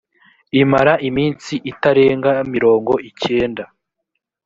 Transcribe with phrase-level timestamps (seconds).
[0.61, 3.63] imara iminsi itarenga mirongo icyenda